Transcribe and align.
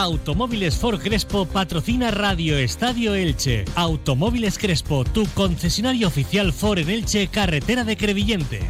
Automóviles 0.00 0.78
Ford 0.78 0.98
Crespo 0.98 1.44
patrocina 1.44 2.10
Radio 2.10 2.56
Estadio 2.56 3.14
Elche. 3.14 3.66
Automóviles 3.74 4.56
Crespo, 4.56 5.04
tu 5.04 5.26
concesionario 5.34 6.08
oficial 6.08 6.54
Ford 6.54 6.78
en 6.78 6.88
Elche, 6.88 7.28
carretera 7.28 7.84
de 7.84 7.98
Crevillente. 7.98 8.60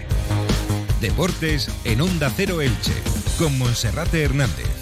Deportes 1.00 1.68
en 1.84 2.00
Onda 2.00 2.32
Cero 2.36 2.60
Elche, 2.60 2.94
con 3.38 3.56
Monserrate 3.58 4.24
Hernández. 4.24 4.79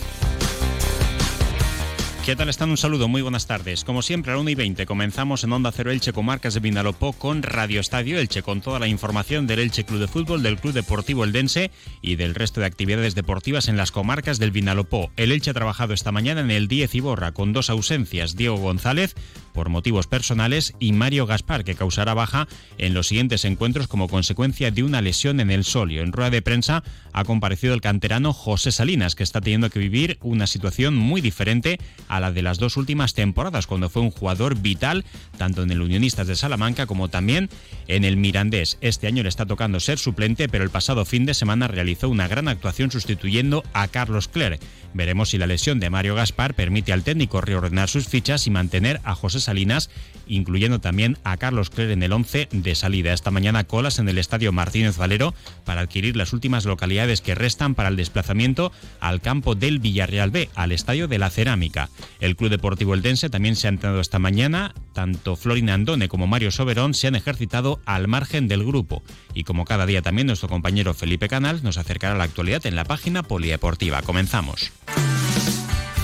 ¿Qué 2.29 2.37
tal 2.37 2.51
están? 2.51 2.69
Un 2.69 2.77
saludo, 2.77 3.09
muy 3.09 3.23
buenas 3.23 3.47
tardes. 3.47 3.85
Como 3.85 4.03
siempre, 4.03 4.31
a 4.31 4.35
la 4.35 4.43
1 4.43 4.51
y 4.51 4.55
20 4.55 4.85
comenzamos 4.85 5.45
en 5.45 5.53
Onda 5.55 5.73
Cero 5.73 5.91
Elche, 5.91 6.13
Comarcas 6.13 6.53
de 6.53 6.61
Vinalopó, 6.61 7.15
con 7.15 7.43
Radio 7.43 7.81
Estadio 7.81 8.19
Elche, 8.19 8.43
con 8.43 8.61
toda 8.61 8.79
la 8.79 8.87
información 8.87 9.47
del 9.47 9.61
Elche 9.61 9.87
Club 9.87 10.01
de 10.01 10.09
Fútbol, 10.09 10.43
del 10.43 10.59
Club 10.59 10.75
Deportivo 10.75 11.25
Eldense 11.25 11.71
y 12.03 12.17
del 12.17 12.35
resto 12.35 12.61
de 12.61 12.67
actividades 12.67 13.15
deportivas 13.15 13.69
en 13.69 13.79
las 13.79 13.93
comarcas 13.93 14.39
del 14.39 14.51
Vinalopó. 14.51 15.11
El 15.17 15.33
Elche 15.33 15.53
ha 15.53 15.55
trabajado 15.55 15.95
esta 15.95 16.13
mañana 16.13 16.43
en 16.43 16.51
el 16.51 16.69
10 16.69 16.97
Iborra, 16.97 17.33
con 17.33 17.55
dos 17.55 17.71
ausencias, 17.71 18.37
Diego 18.37 18.59
González, 18.59 19.15
por 19.55 19.71
motivos 19.71 20.07
personales, 20.07 20.75
y 20.79 20.93
Mario 20.93 21.25
Gaspar, 21.25 21.65
que 21.65 21.77
causará 21.77 22.13
baja 22.13 22.47
en 22.77 22.93
los 22.93 23.09
siguientes 23.09 23.47
encuentros 23.47 23.89
como 23.89 24.07
consecuencia 24.07 24.71
de 24.71 24.83
una 24.83 25.01
lesión 25.01 25.41
en 25.41 25.51
el 25.51 25.65
solio. 25.65 26.03
En 26.03 26.13
rueda 26.13 26.29
de 26.29 26.43
prensa 26.43 26.85
ha 27.15 27.25
comparecido 27.25 27.73
el 27.73 27.81
canterano 27.81 28.35
José 28.35 28.71
Salinas, 28.71 29.15
que 29.15 29.25
está 29.25 29.41
teniendo 29.41 29.71
que 29.71 29.79
vivir 29.79 30.19
una 30.21 30.47
situación 30.47 30.95
muy 30.95 31.23
diferente 31.23 31.79
a 32.07 32.18
la 32.21 32.33
de 32.33 32.43
las 32.43 32.59
dos 32.59 32.77
últimas 32.77 33.15
temporadas, 33.15 33.67
cuando 33.67 33.91
fue 33.91 34.03
un 34.03 34.11
jugador 34.11 34.57
vital 34.57 35.05
tanto 35.37 35.63
en 35.63 35.71
el 35.71 35.81
Unionistas 35.81 36.27
de 36.27 36.37
Salamanca 36.37 36.87
como 36.87 37.09
también 37.09 37.49
en 37.87 38.05
el 38.05 38.17
Mirandés. 38.17 38.79
Este 38.81 39.07
año 39.07 39.23
le 39.23 39.29
está 39.29 39.47
tocando 39.47 39.81
ser 39.81 39.99
suplente, 39.99 40.49
pero 40.49 40.65
el 40.65 40.71
pasado 40.71 41.05
fin 41.05 41.27
de 41.27 41.35
semana 41.35 41.69
realizó 41.69 42.09
una 42.09 42.29
gran 42.29 42.49
actuación 42.49 42.91
sustituyendo 42.91 43.63
a 43.73 43.89
Carlos 43.89 44.29
Clerc. 44.29 44.61
Veremos 44.99 45.31
si 45.31 45.39
la 45.39 45.47
lesión 45.47 45.79
de 45.79 45.91
Mario 45.91 46.17
Gaspar 46.17 46.55
permite 46.55 46.93
al 46.93 47.05
técnico 47.05 47.41
reordenar 47.41 47.89
sus 47.89 48.09
fichas 48.09 48.49
y 48.49 48.51
mantener 48.51 49.01
a 49.05 49.15
José 49.15 49.39
Salinas, 49.39 49.91
incluyendo 50.27 50.81
también 50.81 51.19
a 51.23 51.37
Carlos 51.37 51.71
Cler 51.71 51.93
en 51.93 52.03
el 52.03 52.13
11 52.13 52.49
de 52.51 52.75
salida. 52.75 53.13
Esta 53.13 53.31
mañana 53.31 53.63
colas 53.63 54.01
en 54.01 54.09
el 54.09 54.19
Estadio 54.19 54.51
Martínez 54.51 54.97
Valero 54.97 55.35
para 55.65 55.83
adquirir 55.83 56.17
las 56.17 56.33
últimas 56.33 56.65
localidades 56.65 57.21
que 57.21 57.37
restan 57.37 57.77
para 57.77 57.91
el 57.91 57.97
desplazamiento 57.97 58.73
al 58.99 59.21
campo 59.21 59.55
del 59.55 59.79
Villarreal 59.79 60.33
B, 60.33 60.51
al 60.57 60.73
Estadio 60.73 61.07
de 61.07 61.19
la 61.19 61.31
Cerámica. 61.31 61.91
El 62.19 62.35
Club 62.35 62.51
Deportivo 62.51 62.95
Eldense 62.95 63.31
también 63.31 63.55
se 63.55 63.69
ha 63.69 63.71
entrenado 63.71 64.01
esta 64.01 64.19
mañana. 64.19 64.75
Tanto 64.95 65.37
Florin 65.37 65.71
Andone 65.71 66.09
como 66.09 66.27
Mario 66.27 66.51
Soberón 66.51 66.95
se 66.95 67.07
han 67.07 67.15
ejercitado 67.15 67.81
al 67.87 68.09
margen 68.09 68.49
del 68.49 68.65
grupo. 68.65 69.05
Y 69.33 69.45
como 69.45 69.65
cada 69.65 69.87
día 69.87 70.03
también 70.03 70.27
nuestro 70.27 70.49
compañero 70.49 70.93
Felipe 70.93 71.29
Canal 71.29 71.63
nos 71.63 71.79
acercará 71.79 72.17
a 72.17 72.19
la 72.19 72.25
actualidad 72.25 72.67
en 72.67 72.75
la 72.75 72.85
página 72.85 73.23
polideportiva. 73.23 74.03
Comenzamos. 74.03 74.73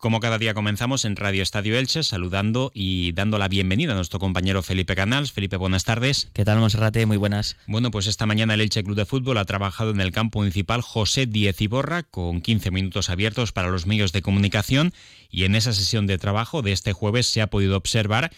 Como 0.00 0.20
cada 0.20 0.38
día 0.38 0.54
comenzamos 0.54 1.04
en 1.04 1.14
Radio 1.14 1.42
Estadio 1.42 1.78
Elche 1.78 2.02
saludando 2.02 2.70
y 2.72 3.12
dando 3.12 3.36
la 3.36 3.48
bienvenida 3.48 3.92
a 3.92 3.96
nuestro 3.96 4.18
compañero 4.18 4.62
Felipe 4.62 4.96
Canals. 4.96 5.30
Felipe, 5.30 5.58
buenas 5.58 5.84
tardes. 5.84 6.30
¿Qué 6.32 6.42
tal, 6.42 6.58
Monserrate? 6.58 7.04
Muy 7.04 7.18
buenas. 7.18 7.58
Bueno, 7.66 7.90
pues 7.90 8.06
esta 8.06 8.24
mañana 8.24 8.54
el 8.54 8.62
Elche 8.62 8.82
Club 8.82 8.96
de 8.96 9.04
Fútbol 9.04 9.36
ha 9.36 9.44
trabajado 9.44 9.90
en 9.90 10.00
el 10.00 10.10
campo 10.10 10.38
municipal 10.38 10.80
José 10.80 11.26
Diez 11.26 11.60
Iborra 11.60 12.04
con 12.04 12.40
15 12.40 12.70
minutos 12.70 13.10
abiertos 13.10 13.52
para 13.52 13.68
los 13.68 13.84
medios 13.84 14.12
de 14.12 14.22
comunicación 14.22 14.94
y 15.28 15.44
en 15.44 15.54
esa 15.54 15.74
sesión 15.74 16.06
de 16.06 16.16
trabajo 16.16 16.62
de 16.62 16.72
este 16.72 16.94
jueves 16.94 17.26
se 17.26 17.42
ha 17.42 17.48
podido 17.48 17.76
observar 17.76 18.30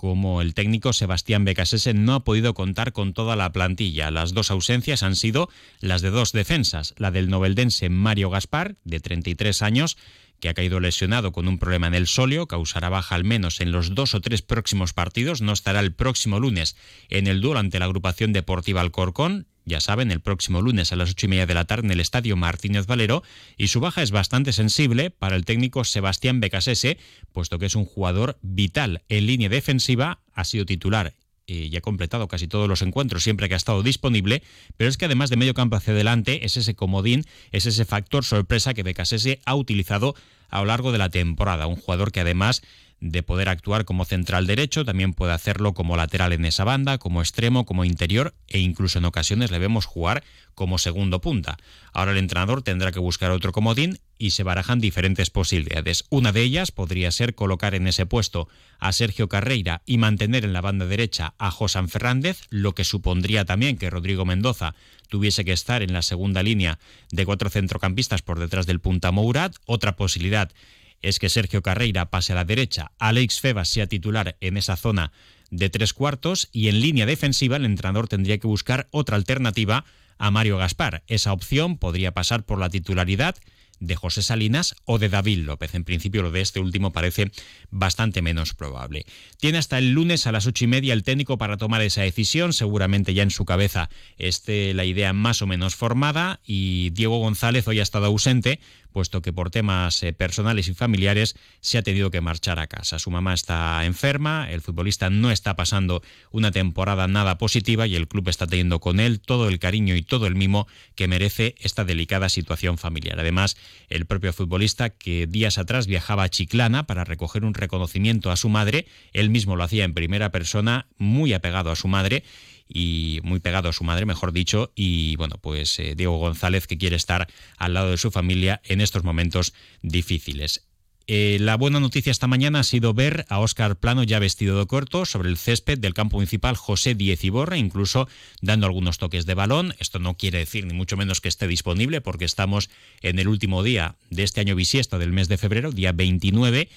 como 0.00 0.40
el 0.40 0.54
técnico 0.54 0.94
Sebastián 0.94 1.44
Becasese 1.44 1.92
no 1.92 2.14
ha 2.14 2.24
podido 2.24 2.54
contar 2.54 2.94
con 2.94 3.12
toda 3.12 3.36
la 3.36 3.52
plantilla. 3.52 4.10
Las 4.10 4.32
dos 4.32 4.50
ausencias 4.50 5.02
han 5.02 5.14
sido 5.14 5.50
las 5.80 6.00
de 6.00 6.08
dos 6.08 6.32
defensas, 6.32 6.94
la 6.96 7.10
del 7.10 7.28
noveldense 7.28 7.90
Mario 7.90 8.30
Gaspar, 8.30 8.76
de 8.84 9.00
33 9.00 9.60
años, 9.60 9.98
que 10.40 10.48
ha 10.48 10.54
caído 10.54 10.80
lesionado 10.80 11.32
con 11.32 11.46
un 11.46 11.58
problema 11.58 11.86
en 11.86 11.94
el 11.94 12.06
solio, 12.06 12.46
causará 12.46 12.88
baja 12.88 13.14
al 13.14 13.24
menos 13.24 13.60
en 13.60 13.72
los 13.72 13.94
dos 13.94 14.14
o 14.14 14.20
tres 14.20 14.42
próximos 14.42 14.92
partidos, 14.92 15.42
no 15.42 15.52
estará 15.52 15.80
el 15.80 15.92
próximo 15.92 16.40
lunes 16.40 16.76
en 17.08 17.26
el 17.26 17.40
duelo 17.40 17.60
ante 17.60 17.78
la 17.78 17.84
agrupación 17.84 18.32
deportiva 18.32 18.80
Alcorcón, 18.80 19.46
ya 19.64 19.80
saben, 19.80 20.10
el 20.10 20.20
próximo 20.20 20.62
lunes 20.62 20.92
a 20.92 20.96
las 20.96 21.10
ocho 21.10 21.26
y 21.26 21.28
media 21.28 21.46
de 21.46 21.54
la 21.54 21.66
tarde 21.66 21.86
en 21.86 21.92
el 21.92 22.00
estadio 22.00 22.36
Martínez 22.36 22.86
Valero, 22.86 23.22
y 23.56 23.68
su 23.68 23.80
baja 23.80 24.02
es 24.02 24.10
bastante 24.10 24.52
sensible 24.52 25.10
para 25.10 25.36
el 25.36 25.44
técnico 25.44 25.84
Sebastián 25.84 26.40
Becasese, 26.40 26.98
puesto 27.32 27.58
que 27.58 27.66
es 27.66 27.76
un 27.76 27.84
jugador 27.84 28.38
vital 28.42 29.02
en 29.08 29.26
línea 29.26 29.48
defensiva, 29.48 30.22
ha 30.32 30.44
sido 30.44 30.66
titular 30.66 31.14
y 31.50 31.76
ha 31.76 31.80
completado 31.80 32.28
casi 32.28 32.46
todos 32.48 32.68
los 32.68 32.82
encuentros 32.82 33.22
siempre 33.22 33.48
que 33.48 33.54
ha 33.54 33.56
estado 33.56 33.82
disponible, 33.82 34.42
pero 34.76 34.88
es 34.88 34.96
que 34.96 35.06
además 35.06 35.30
de 35.30 35.36
medio 35.36 35.54
campo 35.54 35.76
hacia 35.76 35.92
adelante 35.92 36.44
es 36.44 36.56
ese 36.56 36.74
comodín, 36.74 37.24
es 37.52 37.66
ese 37.66 37.84
factor 37.84 38.24
sorpresa 38.24 38.74
que 38.74 38.82
Becasese 38.82 39.40
ha 39.44 39.54
utilizado 39.54 40.14
a 40.48 40.60
lo 40.60 40.66
largo 40.66 40.92
de 40.92 40.98
la 40.98 41.10
temporada, 41.10 41.66
un 41.66 41.76
jugador 41.76 42.12
que 42.12 42.20
además 42.20 42.62
de 43.00 43.22
poder 43.22 43.48
actuar 43.48 43.84
como 43.84 44.04
central 44.04 44.46
derecho, 44.46 44.84
también 44.84 45.14
puede 45.14 45.32
hacerlo 45.32 45.72
como 45.72 45.96
lateral 45.96 46.32
en 46.32 46.44
esa 46.44 46.64
banda, 46.64 46.98
como 46.98 47.22
extremo, 47.22 47.64
como 47.64 47.84
interior 47.84 48.34
e 48.48 48.58
incluso 48.58 48.98
en 48.98 49.06
ocasiones 49.06 49.50
le 49.50 49.58
vemos 49.58 49.86
jugar 49.86 50.22
como 50.54 50.76
segundo 50.76 51.20
punta. 51.20 51.56
Ahora 51.92 52.12
el 52.12 52.18
entrenador 52.18 52.62
tendrá 52.62 52.92
que 52.92 52.98
buscar 52.98 53.30
otro 53.30 53.52
comodín 53.52 53.98
y 54.20 54.32
se 54.32 54.42
barajan 54.42 54.80
diferentes 54.80 55.30
posibilidades. 55.30 56.04
Una 56.10 56.30
de 56.30 56.42
ellas 56.42 56.72
podría 56.72 57.10
ser 57.10 57.34
colocar 57.34 57.74
en 57.74 57.86
ese 57.86 58.04
puesto 58.04 58.48
a 58.78 58.92
Sergio 58.92 59.30
Carreira 59.30 59.80
y 59.86 59.96
mantener 59.96 60.44
en 60.44 60.52
la 60.52 60.60
banda 60.60 60.84
derecha 60.84 61.32
a 61.38 61.50
Josan 61.50 61.88
Fernández, 61.88 62.42
lo 62.50 62.74
que 62.74 62.84
supondría 62.84 63.46
también 63.46 63.78
que 63.78 63.88
Rodrigo 63.88 64.26
Mendoza 64.26 64.74
tuviese 65.08 65.44
que 65.44 65.52
estar 65.52 65.82
en 65.82 65.94
la 65.94 66.02
segunda 66.02 66.42
línea 66.42 66.78
de 67.10 67.24
cuatro 67.24 67.48
centrocampistas 67.48 68.20
por 68.20 68.38
detrás 68.38 68.66
del 68.66 68.78
punta 68.78 69.10
Mourad. 69.10 69.52
Otra 69.64 69.96
posibilidad 69.96 70.52
es 71.00 71.18
que 71.18 71.30
Sergio 71.30 71.62
Carreira 71.62 72.10
pase 72.10 72.32
a 72.32 72.36
la 72.36 72.44
derecha, 72.44 72.92
Alex 72.98 73.40
Febas 73.40 73.70
sea 73.70 73.86
titular 73.86 74.36
en 74.40 74.58
esa 74.58 74.76
zona 74.76 75.12
de 75.50 75.70
tres 75.70 75.94
cuartos 75.94 76.50
y 76.52 76.68
en 76.68 76.82
línea 76.82 77.06
defensiva 77.06 77.56
el 77.56 77.64
entrenador 77.64 78.06
tendría 78.06 78.36
que 78.36 78.46
buscar 78.46 78.86
otra 78.90 79.16
alternativa 79.16 79.86
a 80.18 80.30
Mario 80.30 80.58
Gaspar. 80.58 81.02
Esa 81.06 81.32
opción 81.32 81.78
podría 81.78 82.12
pasar 82.12 82.44
por 82.44 82.58
la 82.58 82.68
titularidad 82.68 83.36
de 83.80 83.96
José 83.96 84.22
Salinas 84.22 84.76
o 84.84 84.98
de 84.98 85.08
David 85.08 85.38
López. 85.38 85.74
En 85.74 85.84
principio 85.84 86.22
lo 86.22 86.30
de 86.30 86.40
este 86.40 86.60
último 86.60 86.92
parece 86.92 87.32
bastante 87.70 88.22
menos 88.22 88.54
probable. 88.54 89.04
Tiene 89.38 89.58
hasta 89.58 89.78
el 89.78 89.90
lunes 89.90 90.26
a 90.26 90.32
las 90.32 90.46
ocho 90.46 90.64
y 90.64 90.68
media 90.68 90.92
el 90.92 91.02
técnico 91.02 91.38
para 91.38 91.56
tomar 91.56 91.82
esa 91.82 92.02
decisión. 92.02 92.52
Seguramente 92.52 93.14
ya 93.14 93.22
en 93.22 93.30
su 93.30 93.44
cabeza 93.44 93.90
esté 94.18 94.74
la 94.74 94.84
idea 94.84 95.12
más 95.12 95.42
o 95.42 95.46
menos 95.46 95.74
formada 95.74 96.40
y 96.46 96.90
Diego 96.90 97.18
González 97.18 97.66
hoy 97.66 97.80
ha 97.80 97.82
estado 97.82 98.06
ausente 98.06 98.60
puesto 98.90 99.22
que 99.22 99.32
por 99.32 99.50
temas 99.50 100.02
eh, 100.02 100.12
personales 100.12 100.68
y 100.68 100.74
familiares 100.74 101.36
se 101.60 101.78
ha 101.78 101.82
tenido 101.82 102.10
que 102.10 102.20
marchar 102.20 102.58
a 102.58 102.66
casa. 102.66 102.98
Su 102.98 103.10
mamá 103.10 103.34
está 103.34 103.84
enferma, 103.84 104.50
el 104.50 104.60
futbolista 104.60 105.10
no 105.10 105.30
está 105.30 105.56
pasando 105.56 106.02
una 106.30 106.50
temporada 106.50 107.08
nada 107.08 107.38
positiva 107.38 107.86
y 107.86 107.96
el 107.96 108.08
club 108.08 108.28
está 108.28 108.46
teniendo 108.46 108.80
con 108.80 109.00
él 109.00 109.20
todo 109.20 109.48
el 109.48 109.58
cariño 109.58 109.94
y 109.96 110.02
todo 110.02 110.26
el 110.26 110.34
mimo 110.34 110.66
que 110.94 111.08
merece 111.08 111.54
esta 111.60 111.84
delicada 111.84 112.28
situación 112.28 112.78
familiar. 112.78 113.18
Además, 113.18 113.56
el 113.88 114.06
propio 114.06 114.32
futbolista 114.32 114.90
que 114.90 115.26
días 115.26 115.58
atrás 115.58 115.86
viajaba 115.86 116.24
a 116.24 116.28
Chiclana 116.28 116.86
para 116.86 117.04
recoger 117.04 117.44
un 117.44 117.54
reconocimiento 117.54 118.30
a 118.30 118.36
su 118.36 118.48
madre, 118.48 118.86
él 119.12 119.30
mismo 119.30 119.56
lo 119.56 119.64
hacía 119.64 119.84
en 119.84 119.94
primera 119.94 120.30
persona, 120.30 120.86
muy 120.98 121.32
apegado 121.32 121.70
a 121.70 121.76
su 121.76 121.88
madre 121.88 122.24
y 122.72 123.20
muy 123.22 123.40
pegado 123.40 123.68
a 123.68 123.72
su 123.72 123.84
madre, 123.84 124.06
mejor 124.06 124.32
dicho, 124.32 124.72
y 124.74 125.16
bueno, 125.16 125.36
pues 125.40 125.78
eh, 125.78 125.94
Diego 125.96 126.18
González 126.18 126.66
que 126.66 126.78
quiere 126.78 126.96
estar 126.96 127.26
al 127.58 127.74
lado 127.74 127.90
de 127.90 127.98
su 127.98 128.10
familia 128.10 128.60
en 128.64 128.80
estos 128.80 129.02
momentos 129.02 129.52
difíciles. 129.82 130.66
Eh, 131.12 131.38
la 131.40 131.56
buena 131.56 131.80
noticia 131.80 132.12
esta 132.12 132.28
mañana 132.28 132.60
ha 132.60 132.62
sido 132.62 132.94
ver 132.94 133.26
a 133.28 133.40
Óscar 133.40 133.80
Plano 133.80 134.04
ya 134.04 134.20
vestido 134.20 134.60
de 134.60 134.66
corto 134.66 135.04
sobre 135.04 135.28
el 135.28 135.38
césped 135.38 135.76
del 135.76 135.92
campo 135.92 136.18
municipal 136.18 136.56
José 136.56 136.94
Diez 136.94 137.24
Iborra, 137.24 137.56
incluso 137.56 138.06
dando 138.42 138.66
algunos 138.66 138.98
toques 138.98 139.26
de 139.26 139.34
balón. 139.34 139.74
Esto 139.80 139.98
no 139.98 140.16
quiere 140.16 140.38
decir 140.38 140.66
ni 140.66 140.72
mucho 140.72 140.96
menos 140.96 141.20
que 141.20 141.28
esté 141.28 141.48
disponible 141.48 142.00
porque 142.00 142.24
estamos 142.24 142.70
en 143.02 143.18
el 143.18 143.26
último 143.26 143.64
día 143.64 143.96
de 144.10 144.22
este 144.22 144.40
año 144.40 144.54
bisiesto 144.54 145.00
del 145.00 145.10
mes 145.10 145.26
de 145.26 145.36
febrero, 145.36 145.72
día 145.72 145.90
29, 145.90 146.68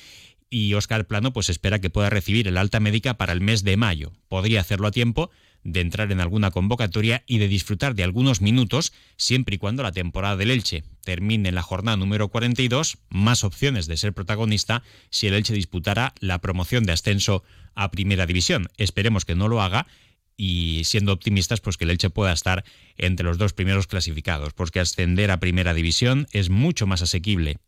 y 0.49 0.73
Óscar 0.73 1.05
Plano 1.05 1.31
pues 1.31 1.49
espera 1.49 1.79
que 1.79 1.91
pueda 1.91 2.09
recibir 2.09 2.47
el 2.47 2.57
alta 2.57 2.79
médica 2.79 3.13
para 3.15 3.33
el 3.33 3.41
mes 3.41 3.63
de 3.63 3.77
mayo. 3.77 4.13
Podría 4.29 4.61
hacerlo 4.61 4.87
a 4.87 4.91
tiempo 4.91 5.29
de 5.63 5.81
entrar 5.81 6.11
en 6.11 6.19
alguna 6.19 6.51
convocatoria 6.51 7.23
y 7.25 7.37
de 7.37 7.47
disfrutar 7.47 7.95
de 7.95 8.03
algunos 8.03 8.41
minutos 8.41 8.93
siempre 9.17 9.55
y 9.55 9.57
cuando 9.57 9.83
la 9.83 9.91
temporada 9.91 10.35
del 10.35 10.51
Elche 10.51 10.83
termine 11.03 11.49
en 11.49 11.55
la 11.55 11.61
jornada 11.61 11.97
número 11.97 12.29
42, 12.29 12.97
más 13.09 13.43
opciones 13.43 13.87
de 13.87 13.97
ser 13.97 14.13
protagonista 14.13 14.83
si 15.09 15.27
el 15.27 15.33
Elche 15.33 15.53
disputara 15.53 16.13
la 16.19 16.39
promoción 16.39 16.85
de 16.85 16.93
ascenso 16.93 17.43
a 17.75 17.91
Primera 17.91 18.25
División. 18.25 18.67
Esperemos 18.77 19.25
que 19.25 19.35
no 19.35 19.47
lo 19.47 19.61
haga 19.61 19.87
y 20.35 20.81
siendo 20.85 21.13
optimistas, 21.13 21.61
pues 21.61 21.77
que 21.77 21.85
el 21.85 21.91
Elche 21.91 22.09
pueda 22.09 22.33
estar 22.33 22.63
entre 22.97 23.25
los 23.25 23.37
dos 23.37 23.53
primeros 23.53 23.87
clasificados, 23.87 24.53
porque 24.53 24.79
ascender 24.79 25.31
a 25.31 25.39
Primera 25.39 25.73
División 25.73 26.27
es 26.31 26.49
mucho 26.49 26.87
más 26.87 27.01
asequible 27.01 27.59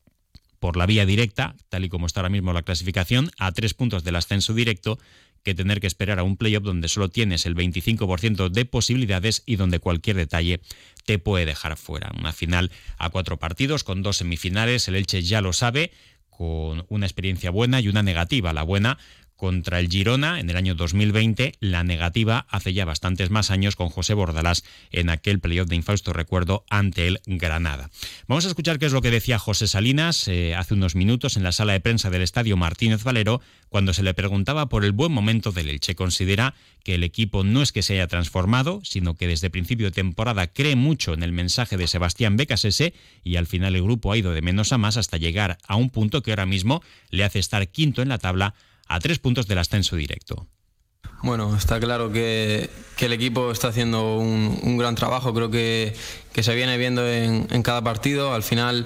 por 0.59 0.77
la 0.77 0.85
vía 0.85 1.05
directa, 1.05 1.55
tal 1.69 1.85
y 1.85 1.89
como 1.89 2.07
está 2.07 2.21
ahora 2.21 2.29
mismo 2.29 2.53
la 2.53 2.63
clasificación, 2.63 3.29
a 3.37 3.51
tres 3.51 3.73
puntos 3.73 4.03
del 4.03 4.15
ascenso 4.15 4.53
directo, 4.53 4.97
que 5.45 5.55
tener 5.55 5.79
que 5.79 5.87
esperar 5.87 6.19
a 6.19 6.23
un 6.23 6.35
playoff 6.35 6.63
donde 6.63 6.89
solo 6.89 7.07
tienes 7.07 7.45
el 7.45 7.55
25% 7.55 8.49
de 8.49 8.65
posibilidades 8.65 9.43
y 9.45 9.55
donde 9.55 9.79
cualquier 9.79 10.17
detalle 10.17 10.59
te 11.05 11.19
puede 11.19 11.45
dejar 11.45 11.77
fuera. 11.77 12.11
Una 12.19 12.33
final 12.33 12.71
a 12.97 13.11
cuatro 13.11 13.37
partidos 13.37 13.83
con 13.83 14.01
dos 14.01 14.17
semifinales, 14.17 14.87
el 14.87 14.95
Elche 14.95 15.21
ya 15.21 15.41
lo 15.41 15.53
sabe, 15.53 15.91
con 16.31 16.85
una 16.89 17.05
experiencia 17.05 17.51
buena 17.51 17.79
y 17.79 17.87
una 17.87 18.01
negativa. 18.01 18.53
La 18.53 18.63
buena 18.63 18.97
contra 19.35 19.79
el 19.79 19.89
Girona 19.89 20.39
en 20.39 20.49
el 20.49 20.57
año 20.57 20.75
2020, 20.75 21.55
la 21.59 21.83
negativa 21.83 22.45
hace 22.49 22.73
ya 22.73 22.85
bastantes 22.85 23.29
más 23.29 23.51
años 23.51 23.75
con 23.75 23.89
José 23.89 24.13
Bordalás 24.13 24.63
en 24.91 25.09
aquel 25.09 25.39
playoff 25.39 25.67
de 25.67 25.75
infausto 25.75 26.13
recuerdo 26.13 26.63
ante 26.69 27.07
el 27.07 27.21
Granada. 27.25 27.89
Vamos 28.27 28.45
a 28.45 28.49
escuchar 28.49 28.79
qué 28.79 28.85
es 28.85 28.93
lo 28.93 29.01
que 29.01 29.11
decía 29.11 29.39
José 29.39 29.67
Salinas 29.67 30.27
eh, 30.27 30.55
hace 30.55 30.73
unos 30.73 30.95
minutos 30.95 31.37
en 31.37 31.43
la 31.43 31.51
sala 31.51 31.73
de 31.73 31.79
prensa 31.79 32.09
del 32.09 32.21
Estadio 32.21 32.57
Martínez 32.57 33.03
Valero 33.03 33.41
cuando 33.69 33.93
se 33.93 34.03
le 34.03 34.13
preguntaba 34.13 34.69
por 34.69 34.85
el 34.85 34.91
buen 34.91 35.11
momento 35.11 35.51
del 35.51 35.69
Elche. 35.69 35.95
Considera 35.95 36.55
que 36.83 36.95
el 36.95 37.03
equipo 37.03 37.43
no 37.43 37.61
es 37.61 37.71
que 37.71 37.81
se 37.81 37.93
haya 37.93 38.07
transformado, 38.07 38.79
sino 38.83 39.15
que 39.15 39.27
desde 39.27 39.49
principio 39.49 39.87
de 39.87 39.91
temporada 39.91 40.47
cree 40.47 40.75
mucho 40.75 41.13
en 41.13 41.23
el 41.23 41.31
mensaje 41.31 41.77
de 41.77 41.87
Sebastián 41.87 42.37
Becasese 42.37 42.93
y 43.23 43.35
al 43.35 43.47
final 43.47 43.75
el 43.75 43.83
grupo 43.83 44.11
ha 44.11 44.17
ido 44.17 44.31
de 44.31 44.41
menos 44.41 44.71
a 44.71 44.77
más 44.77 44.97
hasta 44.97 45.17
llegar 45.17 45.57
a 45.67 45.75
un 45.75 45.89
punto 45.89 46.21
que 46.21 46.31
ahora 46.31 46.45
mismo 46.45 46.81
le 47.09 47.23
hace 47.23 47.39
estar 47.39 47.67
quinto 47.67 48.01
en 48.01 48.09
la 48.09 48.17
tabla 48.17 48.53
a 48.87 48.99
tres 48.99 49.19
puntos 49.19 49.47
del 49.47 49.57
ascenso 49.57 49.95
directo. 49.95 50.47
Bueno, 51.21 51.55
está 51.55 51.79
claro 51.79 52.11
que, 52.11 52.69
el 52.99 53.13
equipo 53.13 53.51
está 53.51 53.69
haciendo 53.69 54.17
un, 54.17 54.77
gran 54.77 54.95
trabajo, 54.95 55.33
creo 55.33 55.49
que, 55.49 55.95
se 56.39 56.55
viene 56.55 56.77
viendo 56.77 57.07
en, 57.07 57.63
cada 57.63 57.81
partido. 57.83 58.33
Al 58.33 58.43
final 58.43 58.85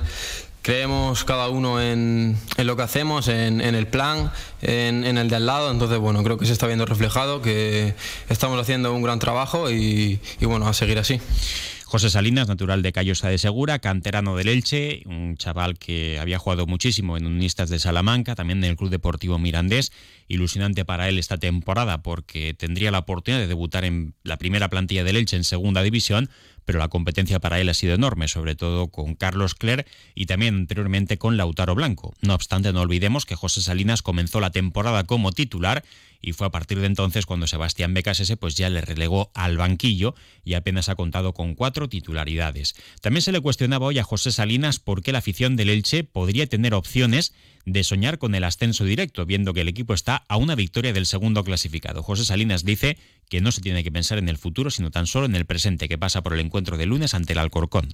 creemos 0.62 1.24
cada 1.24 1.50
uno 1.50 1.82
en, 1.82 2.38
lo 2.58 2.76
que 2.76 2.84
hacemos, 2.84 3.28
en, 3.28 3.62
el 3.62 3.88
plan, 3.88 4.32
en, 4.62 5.18
el 5.18 5.30
de 5.30 5.36
al 5.36 5.46
lado. 5.46 5.72
Entonces, 5.72 5.98
bueno, 5.98 6.24
creo 6.24 6.38
que 6.38 6.46
se 6.46 6.54
está 6.54 6.68
viendo 6.68 6.86
reflejado, 6.86 7.42
que 7.42 7.96
estamos 8.30 8.60
haciendo 8.60 8.94
un 8.94 9.02
gran 9.02 9.20
trabajo 9.20 9.70
y, 9.70 10.22
y 10.40 10.46
bueno, 10.46 10.68
a 10.68 10.74
seguir 10.74 11.00
así. 11.00 11.20
José 11.90 12.12
Salinas, 12.12 12.48
natural 12.48 12.84
de 12.84 12.92
Callosa 12.92 13.30
de 13.30 13.40
Segura, 13.40 13.80
canterano 13.80 14.36
del 14.36 14.48
Elche, 14.48 15.02
un 15.08 15.38
chaval 15.38 15.80
que 15.80 16.20
había 16.20 16.38
jugado 16.38 16.68
muchísimo 16.68 17.18
en 17.18 17.26
Unistas 17.26 17.72
de 17.72 17.80
Salamanca, 17.80 18.36
también 18.36 18.64
en 18.64 18.70
el 18.70 18.76
Club 18.76 18.92
Deportivo 18.92 19.40
Mirandés. 19.40 19.92
Ilusionante 20.28 20.86
para 20.86 21.10
él 21.10 21.18
esta 21.18 21.40
temporada 21.40 22.04
porque 22.04 22.54
tendría 22.54 22.92
la 22.92 23.00
oportunidad 23.00 23.42
de 23.42 23.48
debutar 23.48 23.86
en 23.86 24.14
la 24.22 24.38
primera 24.38 24.70
plantilla 24.70 25.04
del 25.04 25.16
Elche 25.16 25.36
en 25.36 25.44
segunda 25.44 25.82
división, 25.82 26.30
pero 26.64 26.78
la 26.78 26.90
competencia 26.90 27.40
para 27.40 27.60
él 27.60 27.68
ha 27.70 27.74
sido 27.74 27.96
enorme, 27.96 28.28
sobre 28.28 28.54
todo 28.54 28.90
con 28.90 29.16
Carlos 29.16 29.56
Cler 29.56 29.88
y 30.14 30.28
también 30.28 30.54
anteriormente 30.54 31.18
con 31.18 31.38
Lautaro 31.38 31.74
Blanco. 31.74 32.14
No 32.22 32.36
obstante, 32.36 32.72
no 32.72 32.82
olvidemos 32.82 33.26
que 33.26 33.34
José 33.34 33.64
Salinas 33.64 34.04
comenzó 34.04 34.40
la 34.40 34.52
temporada 34.52 35.06
como 35.06 35.32
titular 35.32 35.84
y 36.22 36.34
fue 36.34 36.48
a 36.48 36.52
partir 36.52 36.80
de 36.80 36.88
entonces 36.88 37.26
cuando 37.26 37.48
Sebastián 37.48 37.94
Becasese 37.94 38.38
pues 38.38 38.56
ya 38.56 38.70
le 38.70 38.82
relegó 38.82 39.32
al 39.34 39.58
banquillo 39.58 40.16
y 40.44 40.54
apenas 40.54 40.90
ha 40.90 40.96
contado 40.96 41.34
con 41.34 41.56
cuatro 41.56 41.90
titularidades. 41.90 42.76
También 43.02 43.22
se 43.22 43.32
le 43.32 43.42
cuestionaba 43.42 43.86
hoy 43.86 44.00
a 44.00 44.04
José 44.04 44.32
Salinas 44.32 44.80
por 44.80 45.02
qué 45.02 45.12
la 45.12 45.20
afición 45.20 45.56
del 45.56 45.70
Elche 45.70 46.04
podría 46.04 46.48
tener 46.48 46.74
opciones 46.74 47.34
de 47.66 47.84
soñar 47.84 48.18
con 48.18 48.36
el 48.36 48.44
ascenso 48.44 48.84
directo, 48.84 49.26
viendo 49.26 49.54
que 49.54 49.62
el 49.62 49.68
equipo 49.68 49.94
está 49.94 50.26
a 50.28 50.38
una 50.38 50.56
victoria 50.56 50.94
del 50.94 51.06
segundo 51.06 51.44
clasificado. 51.44 52.04
José 52.04 52.26
Salinas 52.26 52.66
dice 52.66 52.98
que 53.30 53.42
no 53.42 53.52
se 53.52 53.62
tiene 53.62 53.84
que 53.84 53.92
pensar 53.92 54.18
en 54.18 54.30
el 54.30 54.38
futuro, 54.38 54.72
sino 54.72 54.92
tan 54.92 55.08
solo 55.08 55.26
en 55.26 55.36
el 55.36 55.46
presente, 55.46 55.88
que 55.88 55.98
pasa 55.98 56.24
por 56.24 56.34
el 56.34 56.40
encuentro 56.40 56.78
de 56.78 56.86
lunes 56.86 57.14
ante 57.14 57.34
el 57.34 57.40
Alcorcón. 57.40 57.94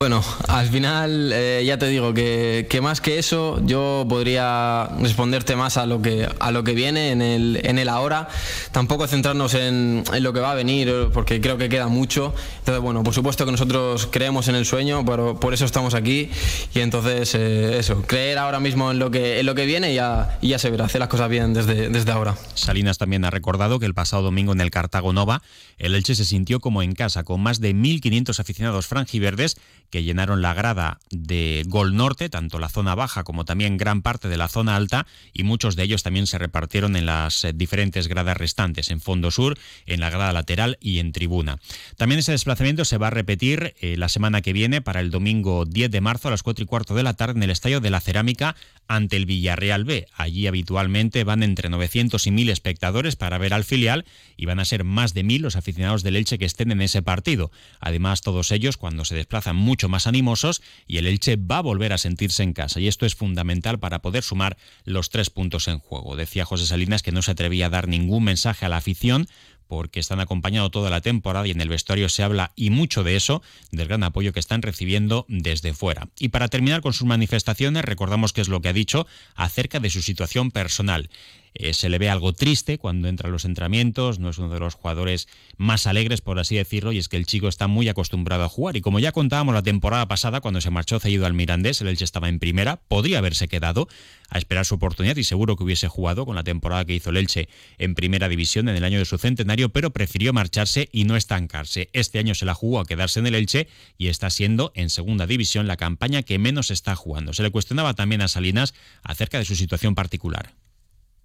Bueno, 0.00 0.22
al 0.46 0.68
final 0.68 1.32
eh, 1.34 1.64
ya 1.66 1.76
te 1.76 1.88
digo 1.88 2.14
que, 2.14 2.68
más 2.80 3.00
que 3.00 3.18
eso 3.18 3.60
yo 3.66 4.06
podría 4.08 4.88
responderte 5.00 5.56
más 5.56 5.76
a 5.76 5.86
lo 5.86 6.00
que, 6.00 6.28
a 6.38 6.52
lo 6.52 6.62
que 6.62 6.72
viene 6.74 7.10
en 7.10 7.20
el, 7.20 7.60
en 7.64 7.80
el 7.80 7.88
ahora, 7.88 8.28
tampoco 8.70 9.08
centrarnos 9.08 9.54
en, 9.54 10.04
lo 10.20 10.32
que 10.32 10.38
va 10.38 10.52
a 10.52 10.54
venir 10.54 11.08
porque 11.12 11.40
creo 11.40 11.58
que 11.58 11.68
queda 11.68 11.88
mucho. 11.88 12.32
Entonces, 12.60 12.80
bueno, 12.80 13.02
por 13.02 13.12
supuesto 13.12 13.44
que 13.44 13.50
nosotros 13.50 14.08
creemos 14.12 14.46
en 14.46 14.54
el 14.54 14.66
sueño, 14.66 15.04
pero 15.04 15.40
por 15.40 15.52
eso 15.52 15.64
estamos 15.64 15.94
aquí 15.94 16.30
y 16.76 16.78
entonces 16.78 17.34
eh, 17.34 17.80
eso, 17.80 18.02
creer 18.02 18.38
ahora 18.38 18.60
mismo 18.60 18.92
en 18.92 19.00
lo 19.00 19.10
que, 19.10 19.40
en 19.40 19.46
lo 19.46 19.56
que 19.56 19.66
viene 19.66 19.90
y 19.90 19.96
ya, 19.96 20.38
ya 20.40 20.60
se 20.60 20.70
verá, 20.70 20.84
hacer 20.84 21.00
las 21.00 21.08
cosas 21.08 21.28
bien 21.28 21.54
desde, 21.54 21.88
desde 21.88 22.12
ahora. 22.12 22.36
Salinas 22.54 22.98
también 22.98 23.24
ha 23.24 23.30
recordado 23.30 23.80
que 23.80 23.86
el 23.86 23.94
pasado 23.94 24.22
domingo 24.22 24.52
en 24.52 24.60
el 24.60 24.70
Cartago 24.70 25.12
Nova 25.12 25.42
el 25.76 25.96
Elche 25.96 26.14
se 26.14 26.24
sintió 26.24 26.60
como 26.60 26.82
en 26.84 26.94
casa 26.94 27.24
con 27.24 27.40
más 27.40 27.60
de 27.60 27.74
1.500 27.74 28.38
aficionados 28.38 28.86
franjiverdes 28.86 29.56
que 29.90 30.02
llenaron 30.02 30.42
la 30.42 30.54
grada 30.54 31.00
de 31.10 31.64
Gol 31.66 31.96
Norte, 31.96 32.28
tanto 32.28 32.58
la 32.58 32.68
zona 32.68 32.94
baja 32.94 33.24
como 33.24 33.44
también 33.44 33.76
gran 33.76 34.02
parte 34.02 34.28
de 34.28 34.36
la 34.36 34.48
zona 34.48 34.76
alta, 34.76 35.06
y 35.32 35.44
muchos 35.44 35.76
de 35.76 35.84
ellos 35.84 36.02
también 36.02 36.26
se 36.26 36.38
repartieron 36.38 36.96
en 36.96 37.06
las 37.06 37.44
eh, 37.44 37.52
diferentes 37.54 38.08
gradas 38.08 38.36
restantes, 38.36 38.90
en 38.90 39.00
fondo 39.00 39.30
sur, 39.30 39.58
en 39.86 40.00
la 40.00 40.10
grada 40.10 40.32
lateral 40.32 40.78
y 40.80 40.98
en 40.98 41.12
tribuna. 41.12 41.58
También 41.96 42.18
ese 42.18 42.32
desplazamiento 42.32 42.84
se 42.84 42.98
va 42.98 43.08
a 43.08 43.10
repetir 43.10 43.74
eh, 43.80 43.96
la 43.96 44.08
semana 44.08 44.42
que 44.42 44.52
viene 44.52 44.80
para 44.80 45.00
el 45.00 45.10
domingo 45.10 45.64
10 45.64 45.90
de 45.90 46.00
marzo 46.00 46.28
a 46.28 46.30
las 46.30 46.42
4 46.42 46.64
y 46.64 46.66
cuarto 46.66 46.94
de 46.94 47.02
la 47.02 47.14
tarde 47.14 47.38
en 47.38 47.42
el 47.42 47.50
Estadio 47.50 47.80
de 47.80 47.90
la 47.90 48.00
Cerámica 48.00 48.56
ante 48.88 49.16
el 49.16 49.26
Villarreal 49.26 49.84
B. 49.84 50.06
Allí 50.14 50.46
habitualmente 50.46 51.24
van 51.24 51.42
entre 51.42 51.68
900 51.68 52.26
y 52.26 52.30
1000 52.30 52.50
espectadores 52.50 53.16
para 53.16 53.38
ver 53.38 53.54
al 53.54 53.64
filial 53.64 54.04
y 54.36 54.46
van 54.46 54.60
a 54.60 54.64
ser 54.64 54.84
más 54.84 55.14
de 55.14 55.22
1000 55.22 55.42
los 55.42 55.56
aficionados 55.56 56.02
del 56.02 56.16
Elche 56.16 56.38
que 56.38 56.44
estén 56.46 56.72
en 56.72 56.80
ese 56.80 57.02
partido. 57.02 57.50
Además, 57.80 58.22
todos 58.22 58.50
ellos 58.50 58.76
cuando 58.76 59.04
se 59.04 59.14
desplazan 59.14 59.56
mucho 59.56 59.77
más 59.86 60.08
animosos 60.08 60.62
y 60.86 60.96
el 60.96 61.06
Elche 61.06 61.36
va 61.36 61.58
a 61.58 61.62
volver 61.62 61.92
a 61.92 61.98
sentirse 61.98 62.42
en 62.42 62.52
casa 62.52 62.80
y 62.80 62.88
esto 62.88 63.06
es 63.06 63.14
fundamental 63.14 63.78
para 63.78 64.00
poder 64.00 64.24
sumar 64.24 64.56
los 64.84 65.10
tres 65.10 65.30
puntos 65.30 65.68
en 65.68 65.78
juego. 65.78 66.16
Decía 66.16 66.44
José 66.44 66.66
Salinas 66.66 67.02
que 67.02 67.12
no 67.12 67.22
se 67.22 67.30
atrevía 67.30 67.66
a 67.66 67.70
dar 67.70 67.86
ningún 67.86 68.24
mensaje 68.24 68.66
a 68.66 68.68
la 68.68 68.78
afición 68.78 69.28
porque 69.68 70.00
están 70.00 70.18
acompañados 70.18 70.70
toda 70.70 70.90
la 70.90 71.02
temporada 71.02 71.46
y 71.46 71.52
en 71.52 71.60
el 71.60 71.68
vestuario 71.68 72.08
se 72.08 72.22
habla 72.22 72.52
y 72.56 72.70
mucho 72.70 73.04
de 73.04 73.16
eso, 73.16 73.42
del 73.70 73.86
gran 73.86 74.02
apoyo 74.02 74.32
que 74.32 74.40
están 74.40 74.62
recibiendo 74.62 75.26
desde 75.28 75.74
fuera. 75.74 76.08
Y 76.18 76.28
para 76.28 76.48
terminar 76.48 76.80
con 76.80 76.94
sus 76.94 77.06
manifestaciones, 77.06 77.84
recordamos 77.84 78.32
qué 78.32 78.40
es 78.40 78.48
lo 78.48 78.60
que 78.60 78.70
ha 78.70 78.72
dicho 78.72 79.06
acerca 79.34 79.78
de 79.78 79.90
su 79.90 80.02
situación 80.02 80.50
personal. 80.50 81.10
Eh, 81.54 81.74
se 81.74 81.88
le 81.88 81.98
ve 81.98 82.08
algo 82.08 82.32
triste 82.32 82.78
cuando 82.78 83.08
entra 83.08 83.28
a 83.28 83.32
los 83.32 83.44
entrenamientos, 83.44 84.18
no 84.18 84.30
es 84.30 84.38
uno 84.38 84.48
de 84.48 84.60
los 84.60 84.74
jugadores 84.74 85.28
más 85.56 85.86
alegres, 85.86 86.20
por 86.20 86.38
así 86.38 86.56
decirlo, 86.56 86.92
y 86.92 86.98
es 86.98 87.08
que 87.08 87.16
el 87.16 87.26
chico 87.26 87.48
está 87.48 87.66
muy 87.66 87.88
acostumbrado 87.88 88.44
a 88.44 88.48
jugar. 88.48 88.76
Y 88.76 88.80
como 88.80 88.98
ya 88.98 89.12
contábamos 89.12 89.54
la 89.54 89.62
temporada 89.62 90.06
pasada, 90.08 90.40
cuando 90.40 90.60
se 90.60 90.70
marchó 90.70 91.00
cedido 91.00 91.26
al 91.26 91.34
Mirandés, 91.34 91.80
el 91.80 91.88
Elche 91.88 92.04
estaba 92.04 92.28
en 92.28 92.38
primera, 92.38 92.76
podría 92.76 93.18
haberse 93.18 93.48
quedado 93.48 93.88
a 94.30 94.38
esperar 94.38 94.64
su 94.64 94.74
oportunidad 94.74 95.16
y 95.16 95.24
seguro 95.24 95.56
que 95.56 95.64
hubiese 95.64 95.88
jugado 95.88 96.26
con 96.26 96.36
la 96.36 96.44
temporada 96.44 96.84
que 96.84 96.94
hizo 96.94 97.10
el 97.10 97.16
Elche 97.16 97.48
en 97.78 97.94
primera 97.94 98.28
división 98.28 98.68
en 98.68 98.76
el 98.76 98.84
año 98.84 98.98
de 98.98 99.04
su 99.04 99.18
centenario, 99.18 99.70
pero 99.70 99.90
prefirió 99.90 100.32
marcharse 100.32 100.88
y 100.92 101.04
no 101.04 101.16
estancarse. 101.16 101.88
Este 101.92 102.18
año 102.18 102.34
se 102.34 102.44
la 102.44 102.54
jugó 102.54 102.80
a 102.80 102.84
quedarse 102.84 103.20
en 103.20 103.26
el 103.26 103.34
Elche 103.34 103.68
y 103.96 104.08
está 104.08 104.30
siendo 104.30 104.72
en 104.74 104.90
segunda 104.90 105.26
división 105.26 105.66
la 105.66 105.76
campaña 105.76 106.22
que 106.22 106.38
menos 106.38 106.70
está 106.70 106.94
jugando. 106.94 107.32
Se 107.32 107.42
le 107.42 107.50
cuestionaba 107.50 107.94
también 107.94 108.22
a 108.22 108.28
Salinas 108.28 108.74
acerca 109.02 109.38
de 109.38 109.44
su 109.44 109.54
situación 109.56 109.94
particular 109.94 110.52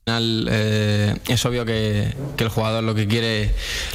final 0.05 0.50
eh, 0.51 1.15
es 1.29 1.45
obvio 1.45 1.63
que, 1.63 2.13
el 2.38 2.50
jugador 2.50 2.83
lo 2.83 2.93
que 2.93 3.07
quiere 3.07 3.50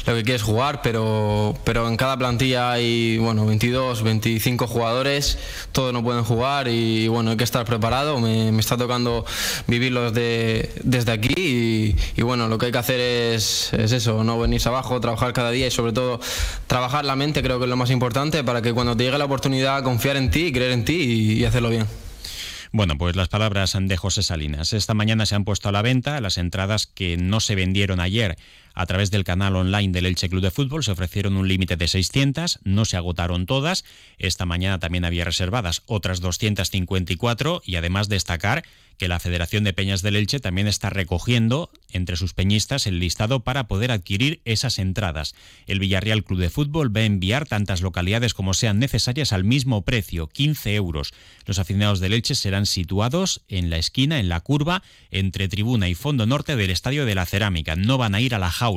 lo 0.06 0.14
que 0.14 0.22
quiere 0.22 0.36
es 0.36 0.42
jugar 0.42 0.80
pero 0.80 1.54
pero 1.64 1.86
en 1.86 1.98
cada 1.98 2.16
plantilla 2.16 2.72
hay 2.72 3.18
bueno 3.18 3.44
22 3.44 4.02
25 4.02 4.66
jugadores 4.66 5.38
todos 5.72 5.92
no 5.92 6.02
pueden 6.02 6.24
jugar 6.24 6.68
y 6.68 7.08
bueno 7.08 7.32
hay 7.32 7.36
que 7.36 7.44
estar 7.44 7.66
preparado. 7.66 8.20
Me, 8.20 8.58
está 8.58 8.78
tocando 8.78 9.26
vivirlo 9.66 10.10
desde, 10.10 10.72
desde 10.82 11.12
aquí 11.12 11.94
y, 12.16 12.22
bueno 12.22 12.48
lo 12.48 12.56
que 12.56 12.66
hay 12.66 12.72
que 12.72 12.78
hacer 12.78 13.00
es, 13.00 13.72
es 13.74 13.92
eso 13.92 14.24
no 14.24 14.38
venirse 14.38 14.68
abajo 14.68 14.98
trabajar 15.00 15.34
cada 15.34 15.50
día 15.50 15.66
y 15.66 15.70
sobre 15.70 15.92
todo 15.92 16.20
trabajar 16.66 17.04
la 17.04 17.16
mente 17.16 17.42
creo 17.42 17.58
que 17.58 17.64
es 17.64 17.70
lo 17.70 17.76
más 17.76 17.90
importante 17.90 18.42
para 18.44 18.62
que 18.62 18.72
cuando 18.72 18.96
te 18.96 19.04
llegue 19.04 19.18
la 19.18 19.26
oportunidad 19.26 19.82
confiar 19.82 20.16
en 20.16 20.30
ti 20.30 20.52
creer 20.52 20.72
en 20.72 20.84
ti 20.84 21.36
y 21.38 21.44
hacerlo 21.44 21.68
bien 21.68 22.07
bueno, 22.72 22.98
pues 22.98 23.16
las 23.16 23.28
palabras 23.28 23.76
de 23.78 23.96
José 23.96 24.22
Salinas. 24.22 24.72
Esta 24.72 24.94
mañana 24.94 25.26
se 25.26 25.34
han 25.34 25.44
puesto 25.44 25.68
a 25.68 25.72
la 25.72 25.82
venta 25.82 26.20
las 26.20 26.38
entradas 26.38 26.86
que 26.86 27.16
no 27.16 27.40
se 27.40 27.54
vendieron 27.54 28.00
ayer 28.00 28.36
a 28.78 28.86
través 28.86 29.10
del 29.10 29.24
canal 29.24 29.56
online 29.56 29.92
del 29.92 30.06
Elche 30.06 30.28
Club 30.28 30.40
de 30.40 30.52
Fútbol. 30.52 30.84
Se 30.84 30.92
ofrecieron 30.92 31.36
un 31.36 31.48
límite 31.48 31.76
de 31.76 31.88
600, 31.88 32.60
no 32.62 32.84
se 32.84 32.96
agotaron 32.96 33.44
todas. 33.44 33.84
Esta 34.18 34.46
mañana 34.46 34.78
también 34.78 35.04
había 35.04 35.24
reservadas 35.24 35.82
otras 35.86 36.20
254 36.20 37.60
y 37.66 37.74
además 37.74 38.08
destacar 38.08 38.62
que 38.98 39.08
la 39.08 39.20
Federación 39.20 39.64
de 39.64 39.72
Peñas 39.72 40.02
del 40.02 40.16
Elche 40.16 40.40
también 40.40 40.66
está 40.66 40.90
recogiendo 40.90 41.70
entre 41.92 42.16
sus 42.16 42.34
peñistas 42.34 42.86
el 42.86 42.98
listado 42.98 43.40
para 43.40 43.68
poder 43.68 43.92
adquirir 43.92 44.40
esas 44.44 44.78
entradas. 44.78 45.34
El 45.66 45.78
Villarreal 45.78 46.24
Club 46.24 46.40
de 46.40 46.50
Fútbol 46.50 46.94
va 46.94 47.00
a 47.00 47.04
enviar 47.04 47.46
tantas 47.46 47.80
localidades 47.80 48.34
como 48.34 48.54
sean 48.54 48.78
necesarias 48.78 49.32
al 49.32 49.44
mismo 49.44 49.82
precio, 49.82 50.26
15 50.26 50.74
euros. 50.74 51.14
Los 51.46 51.58
aficionados 51.58 52.00
del 52.00 52.12
Elche 52.12 52.34
serán 52.34 52.66
situados 52.66 53.42
en 53.48 53.70
la 53.70 53.78
esquina, 53.78 54.18
en 54.18 54.28
la 54.28 54.40
curva, 54.40 54.82
entre 55.10 55.48
tribuna 55.48 55.88
y 55.88 55.94
fondo 55.94 56.26
norte 56.26 56.56
del 56.56 56.70
Estadio 56.70 57.06
de 57.06 57.14
la 57.14 57.24
Cerámica. 57.24 57.76
No 57.76 57.98
van 57.98 58.14
a 58.14 58.20
ir 58.20 58.34
a 58.34 58.38
la 58.38 58.50
jaula, 58.50 58.67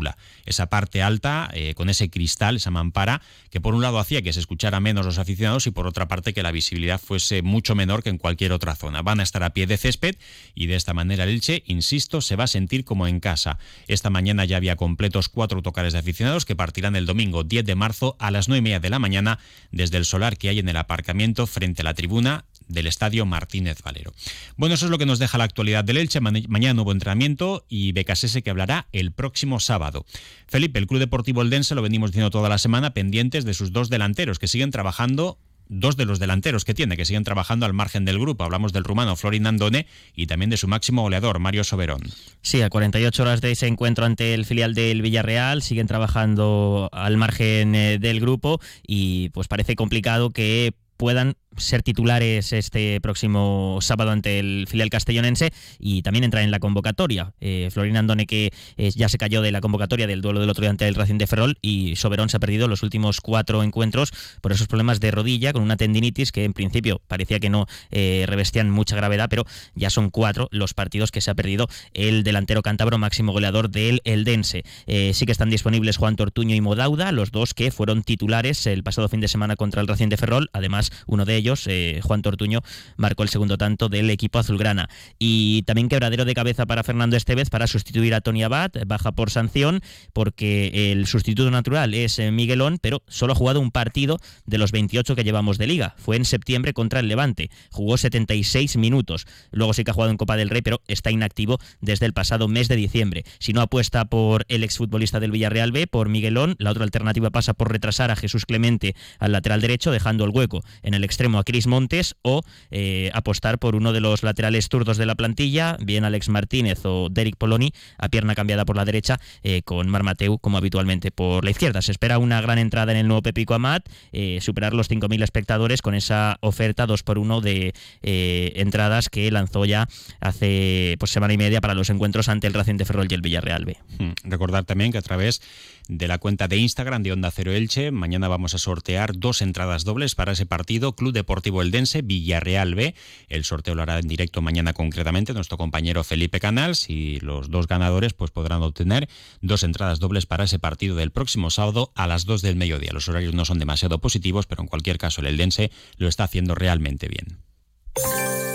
esa 0.45 0.67
parte 0.67 1.01
alta, 1.01 1.49
eh, 1.53 1.73
con 1.75 1.89
ese 1.89 2.09
cristal, 2.09 2.55
esa 2.55 2.71
mampara, 2.71 3.21
que 3.49 3.61
por 3.61 3.73
un 3.73 3.81
lado 3.81 3.99
hacía 3.99 4.21
que 4.21 4.33
se 4.33 4.39
escuchara 4.39 4.79
menos 4.79 5.05
los 5.05 5.17
aficionados 5.17 5.67
y 5.67 5.71
por 5.71 5.87
otra 5.87 6.07
parte 6.07 6.33
que 6.33 6.43
la 6.43 6.51
visibilidad 6.51 6.99
fuese 6.99 7.41
mucho 7.41 7.75
menor 7.75 8.03
que 8.03 8.09
en 8.09 8.17
cualquier 8.17 8.51
otra 8.51 8.75
zona. 8.75 9.01
Van 9.01 9.19
a 9.19 9.23
estar 9.23 9.43
a 9.43 9.51
pie 9.51 9.67
de 9.67 9.77
césped 9.77 10.15
y 10.55 10.67
de 10.67 10.75
esta 10.75 10.93
manera 10.93 11.23
el 11.23 11.29
Elche, 11.29 11.63
insisto, 11.65 12.21
se 12.21 12.35
va 12.35 12.45
a 12.45 12.47
sentir 12.47 12.85
como 12.85 13.07
en 13.07 13.19
casa. 13.19 13.57
Esta 13.87 14.09
mañana 14.09 14.45
ya 14.45 14.57
había 14.57 14.75
completos 14.75 15.29
cuatro 15.29 15.57
autocares 15.57 15.93
de 15.93 15.99
aficionados 15.99 16.45
que 16.45 16.55
partirán 16.55 16.95
el 16.95 17.05
domingo 17.05 17.43
10 17.43 17.65
de 17.65 17.75
marzo 17.75 18.15
a 18.19 18.31
las 18.31 18.47
9 18.47 18.59
y 18.59 18.61
media 18.61 18.79
de 18.79 18.89
la 18.89 18.99
mañana 18.99 19.39
desde 19.71 19.97
el 19.97 20.05
solar 20.05 20.37
que 20.37 20.49
hay 20.49 20.59
en 20.59 20.69
el 20.69 20.77
aparcamiento 20.77 21.47
frente 21.47 21.81
a 21.81 21.85
la 21.85 21.93
tribuna 21.93 22.45
del 22.71 22.87
Estadio 22.87 23.25
Martínez 23.25 23.81
Valero. 23.83 24.13
Bueno, 24.57 24.75
eso 24.75 24.85
es 24.85 24.91
lo 24.91 24.97
que 24.97 25.05
nos 25.05 25.19
deja 25.19 25.37
la 25.37 25.43
actualidad 25.43 25.83
del 25.83 25.97
Elche. 25.97 26.19
Mañana 26.21 26.73
nuevo 26.73 26.91
entrenamiento 26.91 27.65
y 27.69 27.91
Becasese 27.91 28.41
que 28.41 28.49
hablará 28.49 28.87
el 28.91 29.11
próximo 29.11 29.59
sábado. 29.59 30.05
Felipe, 30.47 30.79
el 30.79 30.87
Club 30.87 30.99
Deportivo 30.99 31.41
Eldense, 31.41 31.75
lo 31.75 31.81
venimos 31.81 32.11
diciendo 32.11 32.29
toda 32.29 32.49
la 32.49 32.57
semana, 32.57 32.93
pendientes 32.93 33.45
de 33.45 33.53
sus 33.53 33.71
dos 33.71 33.89
delanteros 33.89 34.39
que 34.39 34.47
siguen 34.47 34.71
trabajando 34.71 35.37
dos 35.71 35.95
de 35.95 36.05
los 36.05 36.19
delanteros 36.19 36.65
que 36.65 36.73
tiene, 36.73 36.97
que 36.97 37.05
siguen 37.05 37.23
trabajando 37.23 37.65
al 37.65 37.73
margen 37.73 38.05
del 38.05 38.19
grupo. 38.19 38.43
Hablamos 38.43 38.73
del 38.73 38.83
rumano 38.83 39.15
Florin 39.15 39.47
Andone 39.47 39.87
y 40.13 40.27
también 40.27 40.49
de 40.49 40.57
su 40.57 40.67
máximo 40.67 41.01
goleador, 41.01 41.39
Mario 41.39 41.63
Soberón. 41.63 42.01
Sí, 42.41 42.61
a 42.61 42.69
48 42.69 43.23
horas 43.23 43.41
de 43.41 43.51
ese 43.51 43.67
encuentro 43.67 44.05
ante 44.05 44.33
el 44.33 44.45
filial 44.45 44.75
del 44.75 45.01
Villarreal, 45.01 45.63
siguen 45.63 45.87
trabajando 45.87 46.89
al 46.91 47.17
margen 47.17 47.73
eh, 47.73 47.97
del 47.99 48.19
grupo 48.19 48.59
y 48.85 49.29
pues 49.29 49.47
parece 49.47 49.75
complicado 49.75 50.31
que 50.31 50.73
puedan 50.97 51.35
ser 51.57 51.83
titulares 51.83 52.53
este 52.53 52.99
próximo 53.01 53.79
sábado 53.81 54.11
ante 54.11 54.39
el 54.39 54.65
filial 54.67 54.89
castellonense 54.89 55.51
y 55.79 56.01
también 56.01 56.23
entrar 56.23 56.43
en 56.43 56.51
la 56.51 56.59
convocatoria. 56.59 57.33
Eh, 57.41 57.69
Florín 57.71 57.97
Andone 57.97 58.25
que 58.25 58.51
eh, 58.77 58.91
ya 58.91 59.09
se 59.09 59.17
cayó 59.17 59.41
de 59.41 59.51
la 59.51 59.61
convocatoria 59.61 60.07
del 60.07 60.21
duelo 60.21 60.39
del 60.39 60.49
otro 60.49 60.61
día 60.61 60.69
ante 60.69 60.87
el 60.87 60.95
Racing 60.95 61.17
de 61.17 61.27
Ferrol 61.27 61.57
y 61.61 61.95
Soberón 61.97 62.29
se 62.29 62.37
ha 62.37 62.39
perdido 62.39 62.67
los 62.67 62.83
últimos 62.83 63.21
cuatro 63.21 63.63
encuentros 63.63 64.11
por 64.41 64.51
esos 64.51 64.67
problemas 64.67 64.99
de 64.99 65.11
rodilla 65.11 65.53
con 65.53 65.61
una 65.61 65.77
tendinitis 65.77 66.31
que 66.31 66.45
en 66.45 66.53
principio 66.53 67.01
parecía 67.07 67.39
que 67.39 67.49
no 67.49 67.67
eh, 67.91 68.25
revestían 68.27 68.69
mucha 68.69 68.95
gravedad, 68.95 69.27
pero 69.29 69.45
ya 69.75 69.89
son 69.89 70.09
cuatro 70.09 70.47
los 70.51 70.73
partidos 70.73 71.11
que 71.11 71.21
se 71.21 71.31
ha 71.31 71.35
perdido 71.35 71.67
el 71.93 72.23
delantero 72.23 72.61
cántabro 72.61 72.97
máximo 72.97 73.33
goleador 73.33 73.69
del 73.69 74.01
Eldense. 74.05 74.63
sí 74.85 75.25
que 75.25 75.31
están 75.31 75.49
disponibles 75.49 75.97
Juan 75.97 76.15
Tortuño 76.15 76.55
y 76.55 76.61
Modauda, 76.61 77.11
los 77.11 77.31
dos 77.31 77.53
que 77.53 77.71
fueron 77.71 78.03
titulares 78.03 78.65
el 78.67 78.83
pasado 78.83 79.09
fin 79.09 79.21
de 79.21 79.27
semana 79.27 79.55
contra 79.55 79.81
el 79.81 79.87
Racing 79.87 80.09
de 80.09 80.17
Ferrol, 80.17 80.49
además 80.53 80.91
uno 81.07 81.25
de 81.25 81.35
ellos 81.35 81.40
eh, 81.67 81.99
Juan 82.03 82.21
Tortuño, 82.21 82.61
marcó 82.97 83.23
el 83.23 83.29
segundo 83.29 83.57
tanto 83.57 83.89
del 83.89 84.09
equipo 84.09 84.39
azulgrana. 84.39 84.89
Y 85.19 85.63
también 85.63 85.89
quebradero 85.89 86.25
de 86.25 86.33
cabeza 86.33 86.65
para 86.65 86.83
Fernando 86.83 87.17
Estevez 87.17 87.49
para 87.49 87.67
sustituir 87.67 88.13
a 88.13 88.21
Tony 88.21 88.43
Abad, 88.43 88.71
baja 88.85 89.11
por 89.11 89.29
sanción, 89.29 89.81
porque 90.13 90.91
el 90.91 91.07
sustituto 91.07 91.51
natural 91.51 91.93
es 91.93 92.19
eh, 92.19 92.31
Miguelón, 92.31 92.77
pero 92.81 93.03
solo 93.07 93.33
ha 93.33 93.35
jugado 93.35 93.59
un 93.59 93.71
partido 93.71 94.19
de 94.45 94.57
los 94.57 94.71
28 94.71 95.15
que 95.15 95.23
llevamos 95.23 95.57
de 95.57 95.67
liga. 95.67 95.95
Fue 95.97 96.15
en 96.15 96.25
septiembre 96.25 96.73
contra 96.73 96.99
el 96.99 97.07
Levante. 97.07 97.49
Jugó 97.71 97.97
76 97.97 98.77
minutos. 98.77 99.25
Luego 99.51 99.73
sí 99.73 99.83
que 99.83 99.91
ha 99.91 99.93
jugado 99.93 100.11
en 100.11 100.17
Copa 100.17 100.37
del 100.37 100.49
Rey, 100.49 100.61
pero 100.61 100.81
está 100.87 101.11
inactivo 101.11 101.59
desde 101.81 102.05
el 102.05 102.13
pasado 102.13 102.47
mes 102.47 102.67
de 102.67 102.75
diciembre. 102.75 103.23
Si 103.39 103.53
no 103.53 103.61
apuesta 103.61 104.05
por 104.05 104.45
el 104.47 104.63
exfutbolista 104.63 105.19
del 105.19 105.31
Villarreal 105.31 105.71
B, 105.71 105.87
por 105.87 106.09
Miguelón, 106.09 106.55
la 106.59 106.71
otra 106.71 106.83
alternativa 106.83 107.29
pasa 107.29 107.53
por 107.53 107.71
retrasar 107.71 108.11
a 108.11 108.15
Jesús 108.15 108.45
Clemente 108.45 108.95
al 109.19 109.31
lateral 109.31 109.61
derecho, 109.61 109.91
dejando 109.91 110.25
el 110.25 110.31
hueco 110.31 110.63
en 110.83 110.93
el 110.93 111.03
extremo 111.03 111.30
a 111.39 111.43
Cris 111.43 111.67
Montes 111.67 112.15
o 112.21 112.41
eh, 112.71 113.11
apostar 113.13 113.59
por 113.59 113.75
uno 113.75 113.93
de 113.93 114.01
los 114.01 114.23
laterales 114.23 114.67
zurdos 114.69 114.97
de 114.97 115.05
la 115.05 115.15
plantilla, 115.15 115.77
bien 115.81 116.05
Alex 116.05 116.29
Martínez 116.29 116.85
o 116.85 117.09
Derek 117.09 117.35
Poloni, 117.37 117.73
a 117.97 118.09
pierna 118.09 118.35
cambiada 118.35 118.65
por 118.65 118.75
la 118.75 118.85
derecha, 118.85 119.19
eh, 119.43 119.61
con 119.63 119.89
Marmateu 119.89 120.39
como 120.39 120.57
habitualmente 120.57 121.11
por 121.11 121.43
la 121.43 121.51
izquierda. 121.51 121.81
Se 121.81 121.91
espera 121.91 122.17
una 122.17 122.41
gran 122.41 122.57
entrada 122.57 122.91
en 122.91 122.97
el 122.99 123.07
nuevo 123.07 123.21
Pepico 123.21 123.53
Amat, 123.53 123.87
eh, 124.11 124.39
superar 124.41 124.73
los 124.73 124.89
5.000 124.89 125.23
espectadores 125.23 125.81
con 125.81 125.95
esa 125.95 126.37
oferta 126.41 126.85
2 126.85 127.03
por 127.03 127.17
1 127.17 127.41
de 127.41 127.73
entradas 128.01 129.09
que 129.09 129.29
lanzó 129.31 129.65
ya 129.65 129.87
hace 130.19 130.95
pues, 130.99 131.11
semana 131.11 131.33
y 131.33 131.37
media 131.37 131.61
para 131.61 131.73
los 131.73 131.89
encuentros 131.89 132.29
ante 132.29 132.47
el 132.47 132.53
Racing 132.53 132.77
de 132.77 132.85
Ferrol 132.85 133.07
y 133.09 133.13
el 133.13 133.21
Villarreal 133.21 133.65
B. 133.65 133.77
Hmm. 133.99 134.11
Recordar 134.23 134.65
también 134.65 134.91
que 134.91 134.97
a 134.97 135.01
través 135.01 135.41
de 135.87 136.07
la 136.07 136.17
cuenta 136.17 136.47
de 136.47 136.57
Instagram 136.57 137.03
de 137.03 137.11
Onda 137.11 137.31
Cero 137.31 137.51
Elche. 137.51 137.91
Mañana 137.91 138.27
vamos 138.27 138.53
a 138.53 138.57
sortear 138.57 139.17
dos 139.17 139.41
entradas 139.41 139.83
dobles 139.83 140.15
para 140.15 140.31
ese 140.31 140.45
partido, 140.45 140.95
Club 140.95 141.13
Deportivo 141.21 141.61
Eldense, 141.61 142.01
Villarreal 142.01 142.73
B. 142.73 142.95
El 143.29 143.43
sorteo 143.43 143.75
lo 143.75 143.83
hará 143.83 143.99
en 143.99 144.07
directo 144.07 144.41
mañana 144.41 144.73
concretamente 144.73 145.33
nuestro 145.33 145.57
compañero 145.57 146.03
Felipe 146.03 146.39
Canals 146.39 146.89
y 146.89 147.19
los 147.19 147.51
dos 147.51 147.67
ganadores 147.67 148.13
pues 148.13 148.31
podrán 148.31 148.63
obtener 148.63 149.07
dos 149.41 149.61
entradas 149.63 149.99
dobles 149.99 150.25
para 150.25 150.45
ese 150.45 150.57
partido 150.57 150.95
del 150.95 151.11
próximo 151.11 151.51
sábado 151.51 151.91
a 151.95 152.07
las 152.07 152.25
2 152.25 152.41
del 152.41 152.55
mediodía. 152.55 152.91
Los 152.91 153.07
horarios 153.07 153.35
no 153.35 153.45
son 153.45 153.59
demasiado 153.59 153.99
positivos, 153.99 154.47
pero 154.47 154.63
en 154.63 154.67
cualquier 154.67 154.97
caso 154.97 155.21
el 155.21 155.27
Eldense 155.27 155.71
lo 155.97 156.07
está 156.07 156.23
haciendo 156.23 156.55
realmente 156.55 157.07
bien. 157.07 157.37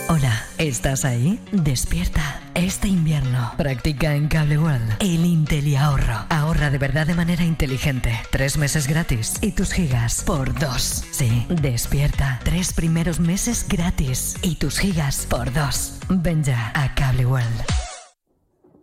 Hola, 0.09 0.47
¿estás 0.59 1.05
ahí? 1.05 1.41
Despierta. 1.51 2.41
Este 2.55 2.87
invierno 2.87 3.53
practica 3.57 4.15
en 4.15 4.29
Cable 4.29 4.57
World 4.57 4.99
el 5.01 5.25
Intel 5.25 5.77
ahorro. 5.77 6.27
Ahorra 6.31 6.71
de 6.71 6.79
verdad 6.79 7.09
de 7.09 7.15
manera 7.15 7.43
inteligente. 7.43 8.13
Tres 8.31 8.57
meses 8.57 8.87
gratis 8.87 9.35
y 9.41 9.51
tus 9.51 9.73
gigas 9.73 10.23
por 10.25 10.57
dos. 10.61 11.05
Sí, 11.11 11.45
despierta. 11.49 12.39
Tres 12.45 12.73
primeros 12.73 13.19
meses 13.19 13.67
gratis 13.69 14.37
y 14.43 14.55
tus 14.55 14.79
gigas 14.79 15.27
por 15.29 15.53
dos. 15.53 15.99
Ven 16.09 16.45
ya 16.45 16.71
a 16.77 16.95
Cable 16.95 17.27
World. 17.27 17.65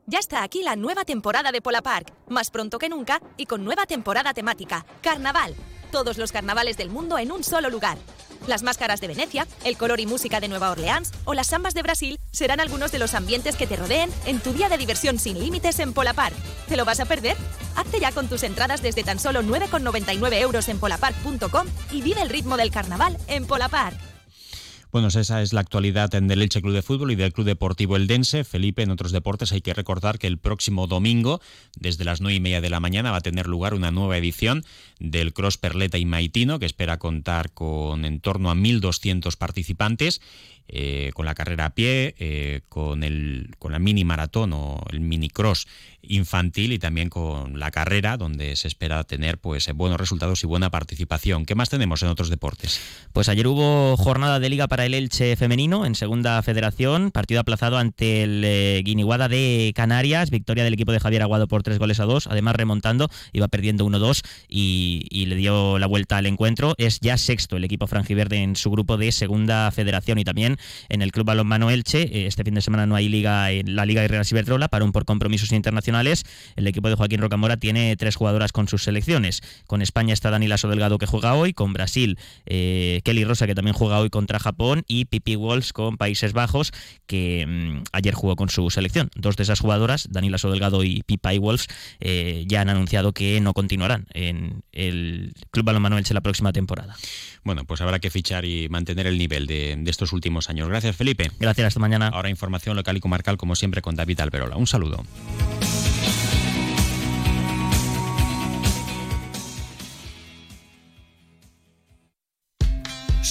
Ya 0.05 0.19
está 0.19 0.43
aquí 0.43 0.61
la 0.61 0.75
nueva 0.75 1.05
temporada 1.05 1.53
de 1.53 1.61
Pola 1.61 1.81
Park, 1.81 2.13
más 2.27 2.51
pronto 2.51 2.77
que 2.79 2.89
nunca 2.89 3.21
y 3.37 3.45
con 3.45 3.63
nueva 3.63 3.85
temporada 3.85 4.33
temática, 4.33 4.85
Carnaval. 5.01 5.55
Todos 5.89 6.17
los 6.17 6.33
carnavales 6.33 6.75
del 6.75 6.89
mundo 6.89 7.17
en 7.17 7.31
un 7.31 7.45
solo 7.45 7.69
lugar. 7.69 7.97
Las 8.47 8.63
máscaras 8.63 8.99
de 8.99 9.07
Venecia, 9.07 9.47
el 9.63 9.77
color 9.77 9.99
y 9.99 10.05
música 10.05 10.39
de 10.39 10.47
Nueva 10.47 10.71
Orleans 10.71 11.11
o 11.25 11.33
las 11.33 11.47
sambas 11.47 11.73
de 11.73 11.81
Brasil 11.81 12.19
serán 12.31 12.59
algunos 12.59 12.91
de 12.91 12.99
los 12.99 13.13
ambientes 13.13 13.55
que 13.55 13.67
te 13.67 13.75
rodeen 13.75 14.11
en 14.25 14.39
tu 14.39 14.53
día 14.53 14.69
de 14.69 14.77
diversión 14.77 15.19
sin 15.19 15.39
límites 15.39 15.79
en 15.79 15.93
Polapar. 15.93 16.33
¿Te 16.67 16.75
lo 16.75 16.85
vas 16.85 16.99
a 16.99 17.05
perder? 17.05 17.37
Hazte 17.75 17.99
ya 17.99 18.11
con 18.11 18.27
tus 18.27 18.43
entradas 18.43 18.81
desde 18.81 19.03
tan 19.03 19.19
solo 19.19 19.41
9,99 19.41 20.33
euros 20.41 20.67
en 20.69 20.79
polapark.com 20.79 21.67
y 21.91 22.01
vive 22.01 22.21
el 22.21 22.29
ritmo 22.29 22.57
del 22.57 22.71
carnaval 22.71 23.17
en 23.27 23.45
Polapar. 23.45 24.12
Bueno, 24.93 25.07
esa 25.07 25.41
es 25.41 25.53
la 25.53 25.61
actualidad 25.61 26.13
en 26.13 26.29
el 26.29 26.43
Elche 26.43 26.61
Club 26.61 26.75
de 26.75 26.83
Fútbol 26.83 27.11
y 27.11 27.15
del 27.15 27.33
Club 27.33 27.47
Deportivo 27.47 27.95
Eldense. 27.95 28.43
Felipe, 28.43 28.83
en 28.83 28.91
otros 28.91 29.11
deportes 29.11 29.51
hay 29.51 29.61
que 29.61 29.73
recordar 29.73 30.19
que 30.19 30.27
el 30.27 30.37
próximo 30.37 30.85
domingo, 30.85 31.41
desde 31.75 32.03
las 32.03 32.21
nueve 32.21 32.35
y 32.35 32.39
media 32.39 32.61
de 32.61 32.69
la 32.69 32.79
mañana, 32.79 33.09
va 33.09 33.17
a 33.17 33.21
tener 33.21 33.47
lugar 33.47 33.73
una 33.73 33.89
nueva 33.89 34.19
edición 34.19 34.63
del 34.99 35.33
Cross 35.33 35.57
Perleta 35.57 35.97
y 35.97 36.05
Maitino, 36.05 36.59
que 36.59 36.67
espera 36.67 36.99
contar 36.99 37.49
con 37.53 38.05
en 38.05 38.19
torno 38.19 38.51
a 38.51 38.53
1.200 38.53 39.35
participantes 39.35 40.21
eh, 40.67 41.11
con 41.13 41.25
la 41.25 41.35
carrera 41.35 41.65
a 41.65 41.69
pie, 41.71 42.15
eh, 42.19 42.61
con, 42.69 43.03
el, 43.03 43.55
con 43.59 43.71
la 43.71 43.79
mini 43.79 44.05
maratón 44.05 44.53
o 44.53 44.83
el 44.91 45.01
mini 45.01 45.29
cross 45.29 45.67
infantil 46.01 46.73
y 46.73 46.79
también 46.79 47.09
con 47.09 47.59
la 47.59 47.71
carrera, 47.71 48.17
donde 48.17 48.55
se 48.55 48.67
espera 48.67 49.03
tener 49.03 49.37
pues 49.37 49.71
buenos 49.73 49.99
resultados 49.99 50.43
y 50.43 50.47
buena 50.47 50.69
participación. 50.69 51.45
¿Qué 51.45 51.55
más 51.55 51.69
tenemos 51.69 52.01
en 52.03 52.09
otros 52.09 52.29
deportes? 52.29 52.79
Pues 53.13 53.29
ayer 53.29 53.47
hubo 53.47 53.95
jornada 53.97 54.39
de 54.39 54.49
liga 54.49 54.67
para 54.67 54.85
el 54.85 54.93
Elche 54.93 55.35
femenino 55.35 55.85
en 55.85 55.95
segunda 55.95 56.41
federación, 56.41 57.11
partido 57.11 57.39
aplazado 57.39 57.77
ante 57.77 58.23
el 58.23 58.43
eh, 58.43 58.81
Guiniguada 58.83 59.29
de 59.29 59.71
Canarias, 59.75 60.29
victoria 60.29 60.63
del 60.63 60.73
equipo 60.73 60.91
de 60.91 60.99
Javier 60.99 61.21
Aguado 61.21 61.47
por 61.47 61.63
tres 61.63 61.79
goles 61.79 61.99
a 61.99 62.05
dos, 62.05 62.27
además 62.27 62.55
remontando, 62.55 63.09
iba 63.31 63.47
perdiendo 63.47 63.85
1-2 63.85 64.25
y, 64.47 65.07
y 65.09 65.25
le 65.27 65.35
dio 65.35 65.79
la 65.79 65.87
vuelta 65.87 66.17
al 66.17 66.25
encuentro. 66.25 66.73
Es 66.77 66.99
ya 66.99 67.17
sexto 67.17 67.57
el 67.57 67.63
equipo 67.63 67.87
franjiverde 67.87 68.37
en 68.37 68.55
su 68.55 68.71
grupo 68.71 68.97
de 68.97 69.11
segunda 69.11 69.71
federación 69.71 70.19
y 70.19 70.23
también 70.23 70.52
en 70.89 71.01
el 71.01 71.11
Club 71.11 71.25
Balonmano 71.25 71.69
Elche. 71.69 72.01
Eh, 72.01 72.27
este 72.27 72.43
fin 72.43 72.53
de 72.53 72.61
semana 72.61 72.85
no 72.85 72.95
hay 72.95 73.09
liga 73.09 73.51
en 73.51 73.75
la 73.75 73.85
Liga 73.85 74.01
de 74.01 74.07
Real 74.07 74.25
Iberdrola, 74.29 74.67
para 74.67 74.85
un 74.85 74.91
por 74.91 75.05
compromisos 75.05 75.51
internacionales. 75.51 76.23
El 76.55 76.67
equipo 76.67 76.89
de 76.89 76.95
Joaquín 76.95 77.19
Rocamora 77.19 77.57
tiene 77.57 77.95
tres 77.95 78.15
jugadoras 78.15 78.51
con 78.51 78.67
sus 78.67 78.83
selecciones. 78.83 79.41
Con 79.67 79.81
España 79.81 80.13
está 80.13 80.29
Dani 80.29 80.47
Lasso 80.47 80.69
Delgado 80.69 80.97
que 80.97 81.05
juega 81.05 81.33
hoy, 81.35 81.53
con 81.53 81.73
Brasil 81.73 82.17
eh, 82.45 83.01
Kelly 83.03 83.23
Rosa 83.23 83.47
que 83.47 83.55
también 83.55 83.73
juega 83.73 83.99
hoy 83.99 84.09
contra 84.09 84.39
Japón 84.39 84.83
y 84.87 85.05
Pipi 85.05 85.35
Walls 85.35 85.73
con 85.73 85.97
Países 85.97 86.33
Bajos 86.33 86.71
que 87.07 87.45
mm, 87.47 87.83
ayer 87.91 88.13
jugó 88.13 88.35
con 88.35 88.49
su 88.49 88.69
selección. 88.69 89.09
Dos 89.15 89.35
de 89.35 89.43
esas 89.43 89.59
jugadoras, 89.59 90.07
Dani 90.11 90.29
Lasso 90.29 90.49
Delgado 90.49 90.83
y 90.83 91.03
Pipi 91.03 91.37
Wolves, 91.37 91.67
eh, 91.99 92.45
ya 92.47 92.61
han 92.61 92.69
anunciado 92.69 93.13
que 93.13 93.39
no 93.41 93.53
continuarán 93.53 94.07
en 94.13 94.63
el 94.71 95.33
Club 95.51 95.65
Balonmano 95.65 95.97
Elche 95.97 96.13
la 96.13 96.21
próxima 96.21 96.53
temporada. 96.53 96.95
Bueno, 97.43 97.65
pues 97.65 97.81
habrá 97.81 97.99
que 97.99 98.09
fichar 98.09 98.45
y 98.45 98.69
mantener 98.69 99.07
el 99.07 99.17
nivel 99.17 99.47
de 99.47 99.83
estos 99.87 100.13
últimos 100.13 100.42
años. 100.49 100.67
Gracias, 100.67 100.95
Felipe. 100.95 101.31
Gracias, 101.39 101.67
hasta 101.67 101.79
mañana. 101.79 102.07
Ahora 102.07 102.29
información 102.29 102.75
local 102.75 102.97
y 102.97 102.99
comarcal, 102.99 103.37
como 103.37 103.55
siempre, 103.55 103.81
con 103.81 103.95
David 103.95 104.19
Alberola. 104.19 104.57
Un 104.57 104.67
saludo. 104.67 105.03